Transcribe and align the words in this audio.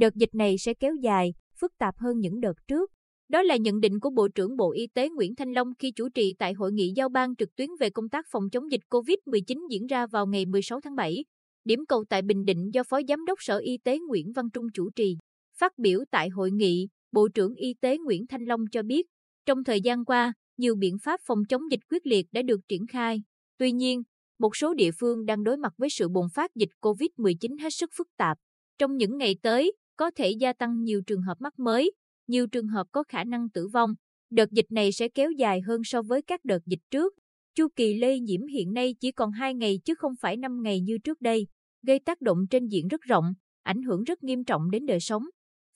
đợt 0.00 0.14
dịch 0.14 0.34
này 0.34 0.58
sẽ 0.58 0.74
kéo 0.74 0.94
dài, 1.02 1.34
phức 1.60 1.72
tạp 1.78 1.98
hơn 1.98 2.18
những 2.18 2.40
đợt 2.40 2.52
trước. 2.68 2.90
Đó 3.28 3.42
là 3.42 3.56
nhận 3.56 3.80
định 3.80 4.00
của 4.00 4.10
Bộ 4.10 4.28
trưởng 4.28 4.56
Bộ 4.56 4.72
Y 4.72 4.86
tế 4.94 5.08
Nguyễn 5.08 5.34
Thanh 5.34 5.52
Long 5.52 5.72
khi 5.78 5.92
chủ 5.96 6.08
trì 6.08 6.34
tại 6.38 6.52
hội 6.52 6.72
nghị 6.72 6.92
giao 6.96 7.08
ban 7.08 7.36
trực 7.36 7.56
tuyến 7.56 7.68
về 7.80 7.90
công 7.90 8.08
tác 8.08 8.26
phòng 8.30 8.50
chống 8.50 8.70
dịch 8.70 8.80
COVID-19 8.90 9.68
diễn 9.70 9.86
ra 9.86 10.06
vào 10.06 10.26
ngày 10.26 10.46
16 10.46 10.80
tháng 10.80 10.96
7. 10.96 11.24
Điểm 11.64 11.86
cầu 11.88 12.04
tại 12.08 12.22
Bình 12.22 12.44
Định 12.44 12.70
do 12.72 12.82
Phó 12.82 13.00
Giám 13.08 13.24
đốc 13.24 13.38
Sở 13.42 13.58
Y 13.58 13.78
tế 13.84 13.98
Nguyễn 13.98 14.32
Văn 14.32 14.50
Trung 14.52 14.66
chủ 14.74 14.90
trì. 14.90 15.16
Phát 15.58 15.72
biểu 15.78 16.04
tại 16.10 16.28
hội 16.28 16.50
nghị, 16.50 16.88
Bộ 17.12 17.28
trưởng 17.34 17.54
Y 17.54 17.74
tế 17.80 17.98
Nguyễn 17.98 18.26
Thanh 18.26 18.44
Long 18.44 18.60
cho 18.72 18.82
biết, 18.82 19.06
trong 19.46 19.64
thời 19.64 19.80
gian 19.80 20.04
qua, 20.04 20.32
nhiều 20.56 20.74
biện 20.76 20.96
pháp 21.02 21.20
phòng 21.26 21.38
chống 21.48 21.62
dịch 21.70 21.80
quyết 21.90 22.06
liệt 22.06 22.26
đã 22.32 22.42
được 22.42 22.60
triển 22.68 22.86
khai. 22.86 23.22
Tuy 23.58 23.72
nhiên, 23.72 24.02
một 24.38 24.56
số 24.56 24.74
địa 24.74 24.90
phương 25.00 25.26
đang 25.26 25.44
đối 25.44 25.56
mặt 25.56 25.72
với 25.78 25.90
sự 25.90 26.08
bùng 26.08 26.26
phát 26.34 26.50
dịch 26.54 26.70
COVID-19 26.80 27.62
hết 27.62 27.70
sức 27.70 27.90
phức 27.96 28.08
tạp. 28.16 28.38
Trong 28.78 28.96
những 28.96 29.16
ngày 29.16 29.36
tới, 29.42 29.72
có 30.00 30.10
thể 30.16 30.30
gia 30.30 30.52
tăng 30.52 30.82
nhiều 30.82 31.02
trường 31.06 31.22
hợp 31.22 31.40
mắc 31.40 31.58
mới, 31.58 31.92
nhiều 32.26 32.46
trường 32.46 32.68
hợp 32.68 32.86
có 32.92 33.04
khả 33.08 33.24
năng 33.24 33.50
tử 33.50 33.68
vong. 33.68 33.94
Đợt 34.30 34.50
dịch 34.50 34.66
này 34.70 34.92
sẽ 34.92 35.08
kéo 35.08 35.30
dài 35.30 35.60
hơn 35.60 35.80
so 35.84 36.02
với 36.02 36.22
các 36.22 36.44
đợt 36.44 36.58
dịch 36.66 36.80
trước. 36.90 37.14
Chu 37.54 37.68
kỳ 37.76 37.94
lây 37.94 38.20
nhiễm 38.20 38.46
hiện 38.46 38.72
nay 38.72 38.94
chỉ 39.00 39.12
còn 39.12 39.32
2 39.32 39.54
ngày 39.54 39.80
chứ 39.84 39.94
không 39.94 40.12
phải 40.20 40.36
5 40.36 40.62
ngày 40.62 40.80
như 40.80 40.98
trước 40.98 41.20
đây, 41.20 41.46
gây 41.86 41.98
tác 41.98 42.20
động 42.20 42.38
trên 42.50 42.66
diện 42.66 42.88
rất 42.88 43.00
rộng, 43.00 43.24
ảnh 43.62 43.82
hưởng 43.82 44.04
rất 44.04 44.22
nghiêm 44.22 44.44
trọng 44.44 44.70
đến 44.70 44.86
đời 44.86 45.00
sống. 45.00 45.22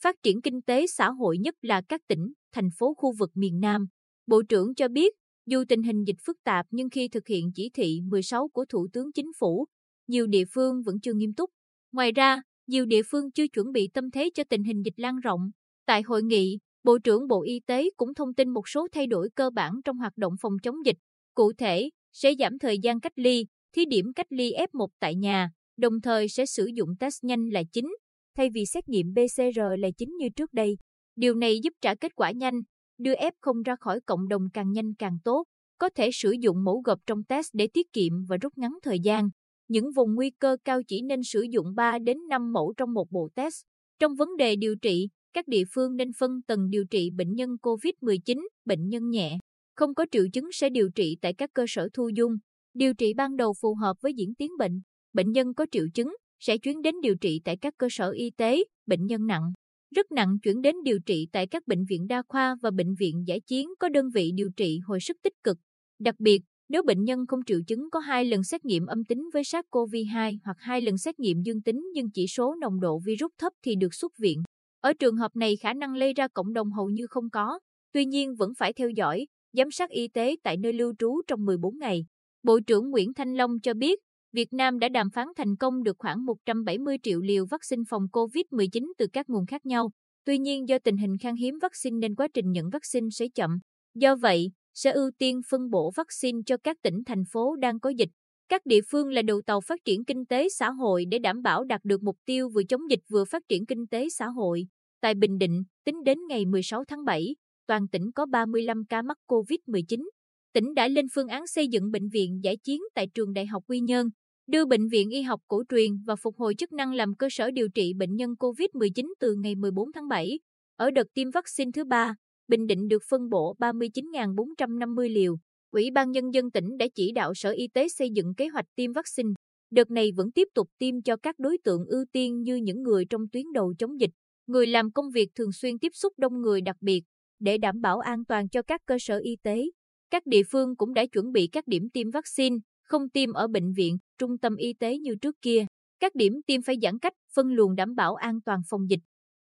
Phát 0.02 0.16
triển 0.23 0.43
kinh 0.43 0.62
tế 0.62 0.87
xã 0.87 1.10
hội 1.10 1.38
nhất 1.38 1.54
là 1.62 1.82
các 1.88 2.01
tỉnh, 2.09 2.32
thành 2.52 2.68
phố 2.79 2.95
khu 2.95 3.12
vực 3.18 3.30
miền 3.34 3.60
Nam. 3.60 3.87
Bộ 4.27 4.43
trưởng 4.48 4.74
cho 4.74 4.88
biết, 4.88 5.15
dù 5.46 5.65
tình 5.68 5.82
hình 5.82 6.04
dịch 6.04 6.18
phức 6.27 6.37
tạp 6.45 6.66
nhưng 6.70 6.91
khi 6.91 7.09
thực 7.09 7.27
hiện 7.27 7.51
chỉ 7.54 7.70
thị 7.74 8.01
16 8.10 8.49
của 8.49 8.65
Thủ 8.65 8.88
tướng 8.93 9.12
Chính 9.12 9.32
phủ, 9.38 9.66
nhiều 10.06 10.27
địa 10.27 10.45
phương 10.54 10.82
vẫn 10.82 11.01
chưa 11.01 11.12
nghiêm 11.15 11.34
túc. 11.34 11.51
Ngoài 11.93 12.12
ra, 12.12 12.43
nhiều 12.66 12.87
địa 12.87 13.02
phương 13.02 13.30
chưa 13.30 13.48
chuẩn 13.48 13.73
bị 13.73 13.88
tâm 13.95 14.10
thế 14.10 14.30
cho 14.34 14.45
tình 14.45 14.65
hình 14.65 14.82
dịch 14.84 14.95
lan 14.96 15.20
rộng. 15.20 15.51
Tại 15.87 16.02
hội 16.02 16.23
nghị, 16.23 16.59
Bộ 16.84 16.98
trưởng 16.98 17.29
Bộ 17.29 17.43
Y 17.43 17.60
tế 17.66 17.90
cũng 17.96 18.15
thông 18.15 18.34
tin 18.34 18.48
một 18.48 18.68
số 18.68 18.88
thay 18.93 19.06
đổi 19.06 19.29
cơ 19.34 19.51
bản 19.51 19.73
trong 19.84 19.98
hoạt 19.98 20.16
động 20.16 20.34
phòng 20.40 20.52
chống 20.62 20.76
dịch. 20.87 20.96
Cụ 21.34 21.52
thể, 21.59 21.90
sẽ 22.12 22.34
giảm 22.38 22.59
thời 22.59 22.79
gian 22.79 23.01
cách 23.01 23.12
ly, 23.16 23.46
thí 23.76 23.84
điểm 23.84 24.12
cách 24.16 24.26
ly 24.30 24.52
F1 24.73 24.87
tại 25.01 25.15
nhà, 25.15 25.51
đồng 25.76 26.01
thời 26.01 26.29
sẽ 26.29 26.46
sử 26.46 26.66
dụng 26.74 26.88
test 27.01 27.24
nhanh 27.24 27.48
là 27.48 27.62
chính, 27.73 27.95
thay 28.37 28.51
vì 28.51 28.66
xét 28.66 28.88
nghiệm 28.88 29.06
PCR 29.15 29.60
là 29.78 29.88
chính 29.99 30.16
như 30.16 30.28
trước 30.28 30.52
đây. 30.52 30.76
Điều 31.16 31.34
này 31.34 31.60
giúp 31.62 31.73
trả 31.80 31.95
kết 31.95 32.16
quả 32.16 32.30
nhanh, 32.30 32.60
đưa 32.99 33.15
F0 33.15 33.62
ra 33.62 33.76
khỏi 33.80 34.01
cộng 34.01 34.28
đồng 34.28 34.43
càng 34.52 34.73
nhanh 34.73 34.95
càng 34.95 35.18
tốt. 35.24 35.45
Có 35.78 35.88
thể 35.95 36.10
sử 36.12 36.30
dụng 36.40 36.65
mẫu 36.65 36.82
gộp 36.84 36.99
trong 37.06 37.24
test 37.24 37.49
để 37.52 37.66
tiết 37.66 37.93
kiệm 37.93 38.12
và 38.28 38.37
rút 38.37 38.59
ngắn 38.59 38.73
thời 38.82 38.99
gian. 39.01 39.28
Những 39.68 39.93
vùng 39.96 40.15
nguy 40.15 40.30
cơ 40.30 40.57
cao 40.65 40.80
chỉ 40.88 41.02
nên 41.02 41.23
sử 41.23 41.43
dụng 41.51 41.74
3 41.74 41.98
đến 41.98 42.18
5 42.29 42.52
mẫu 42.52 42.74
trong 42.76 42.93
một 42.93 43.10
bộ 43.10 43.29
test. 43.34 43.54
Trong 43.98 44.15
vấn 44.15 44.37
đề 44.37 44.56
điều 44.56 44.76
trị, 44.76 45.09
các 45.32 45.48
địa 45.48 45.62
phương 45.74 45.96
nên 45.96 46.12
phân 46.18 46.43
tầng 46.46 46.71
điều 46.71 46.84
trị 46.84 47.10
bệnh 47.10 47.34
nhân 47.34 47.51
COVID-19, 47.62 48.46
bệnh 48.65 48.88
nhân 48.88 49.10
nhẹ, 49.10 49.38
không 49.76 49.95
có 49.95 50.06
triệu 50.10 50.24
chứng 50.32 50.48
sẽ 50.52 50.71
điều 50.71 50.88
trị 50.95 51.16
tại 51.21 51.34
các 51.34 51.51
cơ 51.54 51.65
sở 51.68 51.88
thu 51.95 52.09
dung. 52.09 52.32
Điều 52.74 52.95
trị 52.95 53.15
ban 53.15 53.37
đầu 53.37 53.54
phù 53.60 53.74
hợp 53.74 53.96
với 54.01 54.12
diễn 54.15 54.34
tiến 54.34 54.51
bệnh. 54.59 54.80
Bệnh 55.12 55.32
nhân 55.32 55.54
có 55.54 55.66
triệu 55.73 55.87
chứng 55.95 56.15
sẽ 56.40 56.59
chuyển 56.59 56.82
đến 56.82 56.95
điều 57.02 57.15
trị 57.15 57.40
tại 57.45 57.56
các 57.56 57.74
cơ 57.78 57.87
sở 57.90 58.10
y 58.10 58.30
tế, 58.30 58.65
bệnh 58.87 59.06
nhân 59.06 59.26
nặng, 59.26 59.52
rất 59.95 60.12
nặng 60.12 60.38
chuyển 60.43 60.62
đến 60.62 60.76
điều 60.84 60.99
trị 61.06 61.28
tại 61.32 61.46
các 61.46 61.66
bệnh 61.66 61.84
viện 61.84 62.06
đa 62.06 62.23
khoa 62.28 62.56
và 62.62 62.71
bệnh 62.71 62.95
viện 62.95 63.24
giải 63.26 63.40
chiến 63.40 63.68
có 63.78 63.88
đơn 63.88 64.10
vị 64.15 64.31
điều 64.34 64.50
trị 64.56 64.78
hồi 64.87 65.00
sức 65.00 65.16
tích 65.22 65.43
cực. 65.44 65.59
Đặc 65.99 66.15
biệt, 66.19 66.43
nếu 66.69 66.82
bệnh 66.82 67.04
nhân 67.04 67.26
không 67.26 67.41
triệu 67.47 67.60
chứng 67.66 67.91
có 67.91 67.98
hai 67.98 68.25
lần 68.25 68.44
xét 68.44 68.65
nghiệm 68.65 68.87
âm 68.87 69.04
tính 69.04 69.31
với 69.32 69.43
SARS-CoV-2 69.43 70.38
hoặc 70.44 70.56
hai 70.60 70.81
lần 70.81 70.98
xét 70.98 71.21
nghiệm 71.21 71.43
dương 71.43 71.62
tính 71.62 71.91
nhưng 71.94 72.11
chỉ 72.11 72.27
số 72.27 72.55
nồng 72.55 72.81
độ 72.81 72.99
virus 72.99 73.33
thấp 73.39 73.53
thì 73.62 73.75
được 73.77 73.94
xuất 73.94 74.12
viện. 74.19 74.43
Ở 74.81 74.93
trường 74.93 75.16
hợp 75.16 75.37
này 75.37 75.56
khả 75.56 75.72
năng 75.72 75.94
lây 75.94 76.12
ra 76.12 76.28
cộng 76.28 76.53
đồng 76.53 76.72
hầu 76.72 76.89
như 76.89 77.06
không 77.06 77.31
có, 77.31 77.59
tuy 77.93 78.05
nhiên 78.05 78.34
vẫn 78.34 78.53
phải 78.59 78.72
theo 78.72 78.89
dõi, 78.91 79.27
giám 79.53 79.71
sát 79.71 79.91
y 79.91 80.09
tế 80.09 80.37
tại 80.43 80.56
nơi 80.56 80.72
lưu 80.72 80.94
trú 80.99 81.21
trong 81.27 81.44
14 81.44 81.78
ngày. 81.78 82.05
Bộ 82.43 82.61
trưởng 82.61 82.91
Nguyễn 82.91 83.15
Thanh 83.15 83.34
Long 83.34 83.60
cho 83.60 83.75
biết, 83.75 84.00
Việt 84.33 84.53
Nam 84.53 84.78
đã 84.78 84.89
đàm 84.89 85.10
phán 85.10 85.28
thành 85.37 85.56
công 85.56 85.83
được 85.83 85.97
khoảng 85.99 86.25
170 86.25 86.97
triệu 87.03 87.21
liều 87.21 87.47
vaccine 87.47 87.83
phòng 87.89 88.03
COVID-19 88.12 88.93
từ 88.99 89.06
các 89.12 89.31
nguồn 89.31 89.47
khác 89.47 89.66
nhau. 89.66 89.91
Tuy 90.25 90.39
nhiên 90.39 90.69
do 90.69 90.78
tình 90.78 90.97
hình 90.97 91.19
khan 91.19 91.37
hiếm 91.37 91.59
vaccine 91.62 91.97
nên 91.99 92.15
quá 92.15 92.28
trình 92.34 92.53
nhận 92.53 92.71
vaccine 92.71 93.06
sẽ 93.10 93.27
chậm. 93.34 93.59
Do 93.94 94.16
vậy, 94.16 94.50
sẽ 94.75 94.93
ưu 94.93 95.11
tiên 95.19 95.41
phân 95.51 95.71
bổ 95.71 95.91
vaccine 95.97 96.39
cho 96.47 96.57
các 96.57 96.77
tỉnh 96.83 97.05
thành 97.07 97.25
phố 97.33 97.57
đang 97.57 97.81
có 97.81 97.91
dịch. 97.91 98.09
Các 98.49 98.67
địa 98.67 98.81
phương 98.91 99.09
là 99.09 99.23
đầu 99.23 99.43
tàu 99.47 99.61
phát 99.61 99.81
triển 99.85 100.05
kinh 100.05 100.27
tế 100.27 100.49
xã 100.49 100.71
hội 100.71 101.05
để 101.11 101.19
đảm 101.19 101.43
bảo 101.43 101.65
đạt 101.65 101.81
được 101.85 102.03
mục 102.03 102.17
tiêu 102.25 102.49
vừa 102.49 102.62
chống 102.62 102.91
dịch 102.91 103.01
vừa 103.09 103.25
phát 103.25 103.43
triển 103.49 103.67
kinh 103.67 103.87
tế 103.87 104.09
xã 104.09 104.27
hội. 104.27 104.67
Tại 105.01 105.15
Bình 105.15 105.39
Định, 105.39 105.63
tính 105.84 106.05
đến 106.05 106.19
ngày 106.29 106.47
16 106.47 106.84
tháng 106.89 107.05
7, 107.05 107.37
toàn 107.67 107.89
tỉnh 107.89 108.13
có 108.15 108.27
35 108.27 108.84
ca 108.89 109.03
mắc 109.03 109.19
COVID-19. 109.27 110.09
Tỉnh 110.53 110.75
đã 110.75 110.89
lên 110.89 111.07
phương 111.15 111.29
án 111.29 111.47
xây 111.47 111.69
dựng 111.69 111.91
bệnh 111.91 112.09
viện 112.09 112.41
giải 112.43 112.57
chiến 112.57 112.81
tại 112.95 113.07
trường 113.15 113.33
Đại 113.33 113.47
học 113.47 113.63
Quy 113.67 113.81
Nhơn, 113.81 114.09
đưa 114.47 114.65
Bệnh 114.65 114.89
viện 114.89 115.11
Y 115.11 115.23
học 115.23 115.41
cổ 115.49 115.63
truyền 115.69 115.91
và 116.07 116.17
phục 116.17 116.37
hồi 116.37 116.55
chức 116.59 116.73
năng 116.73 116.93
làm 116.93 117.15
cơ 117.15 117.29
sở 117.31 117.51
điều 117.51 117.69
trị 117.69 117.93
bệnh 117.99 118.17
nhân 118.17 118.31
COVID-19 118.41 119.13
từ 119.21 119.34
ngày 119.34 119.55
14 119.55 119.93
tháng 119.93 120.09
7. 120.09 120.39
Ở 120.77 120.91
đợt 120.91 121.07
tiêm 121.15 121.31
vaccine 121.31 121.71
thứ 121.75 121.84
ba, 121.84 122.15
Bình 122.49 122.66
Định 122.66 122.88
được 122.88 123.03
phân 123.09 123.28
bổ 123.28 123.56
39.450 123.59 125.15
liều. 125.15 125.37
Ủy 125.71 125.91
ban 125.91 126.10
Nhân 126.10 126.34
dân 126.34 126.50
tỉnh 126.50 126.77
đã 126.78 126.87
chỉ 126.94 127.12
đạo 127.12 127.34
Sở 127.34 127.50
Y 127.50 127.69
tế 127.69 127.88
xây 127.88 128.10
dựng 128.10 128.34
kế 128.34 128.49
hoạch 128.49 128.66
tiêm 128.75 128.93
vaccine. 128.93 129.31
Đợt 129.71 129.91
này 129.91 130.12
vẫn 130.16 130.32
tiếp 130.32 130.49
tục 130.54 130.69
tiêm 130.78 131.03
cho 131.03 131.16
các 131.16 131.38
đối 131.38 131.59
tượng 131.65 131.87
ưu 131.87 132.04
tiên 132.12 132.43
như 132.43 132.56
những 132.56 132.83
người 132.83 133.04
trong 133.10 133.28
tuyến 133.33 133.44
đầu 133.54 133.75
chống 133.78 134.00
dịch, 134.00 134.10
người 134.47 134.66
làm 134.66 134.93
công 134.93 135.10
việc 135.10 135.28
thường 135.34 135.53
xuyên 135.53 135.78
tiếp 135.78 135.93
xúc 135.94 136.12
đông 136.16 136.41
người 136.41 136.60
đặc 136.60 136.77
biệt, 136.81 137.03
để 137.41 137.59
đảm 137.59 137.81
bảo 137.81 137.99
an 137.99 138.25
toàn 138.25 138.49
cho 138.49 138.62
các 138.62 138.81
cơ 138.87 138.97
sở 139.00 139.19
y 139.19 139.37
tế. 139.43 139.65
Các 140.10 140.27
địa 140.27 140.43
phương 140.50 140.77
cũng 140.77 140.94
đã 140.94 141.06
chuẩn 141.06 141.33
bị 141.33 141.47
các 141.47 141.66
điểm 141.66 141.91
tiêm 141.91 142.10
vaccine, 142.10 142.56
không 142.83 143.09
tiêm 143.09 143.33
ở 143.33 143.47
bệnh 143.47 143.72
viện, 143.72 143.99
trung 144.19 144.38
tâm 144.38 144.56
y 144.56 144.72
tế 144.72 144.99
như 144.99 145.15
trước 145.15 145.37
kia. 145.43 145.66
Các 146.00 146.15
điểm 146.15 146.33
tiêm 146.47 146.62
phải 146.62 146.77
giãn 146.83 146.99
cách, 146.99 147.12
phân 147.34 147.53
luồng 147.53 147.75
đảm 147.75 147.94
bảo 147.94 148.15
an 148.15 148.41
toàn 148.41 148.60
phòng 148.69 148.91
dịch. 148.91 149.00